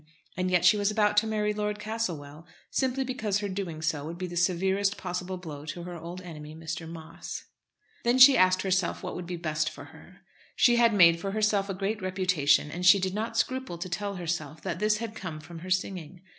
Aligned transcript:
And 0.35 0.49
yet 0.49 0.65
she 0.65 0.77
was 0.77 0.89
about 0.89 1.15
to 1.17 1.27
marry 1.27 1.53
Lord 1.53 1.77
Castlewell, 1.77 2.47
simply 2.71 3.03
because 3.03 3.37
her 3.37 3.47
doing 3.47 3.83
so 3.83 4.03
would 4.03 4.17
be 4.17 4.25
the 4.25 4.35
severest 4.35 4.97
possible 4.97 5.37
blow 5.37 5.63
to 5.67 5.83
her 5.83 5.95
old 5.95 6.21
enemy, 6.23 6.55
Mr. 6.55 6.89
Moss. 6.89 7.43
Then 8.03 8.17
she 8.17 8.35
asked 8.35 8.63
herself 8.63 9.03
what 9.03 9.15
would 9.15 9.27
be 9.27 9.37
best 9.37 9.69
for 9.69 9.85
her. 9.93 10.21
She 10.55 10.77
had 10.77 10.91
made 10.91 11.19
for 11.19 11.33
herself 11.33 11.69
a 11.69 11.75
great 11.75 12.01
reputation, 12.01 12.71
and 12.71 12.83
she 12.83 12.97
did 12.97 13.13
not 13.13 13.37
scruple 13.37 13.77
to 13.77 13.89
tell 13.89 14.15
herself 14.15 14.59
that 14.63 14.79
this 14.79 14.97
had 14.97 15.13
come 15.13 15.39
from 15.39 15.59
her 15.59 15.69
singing. 15.69 16.21